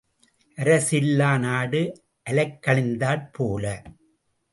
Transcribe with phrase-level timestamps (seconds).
[0.57, 1.81] அரசு இல்லா நாடு
[2.29, 3.65] அலைக்கழிந்தாற் போல.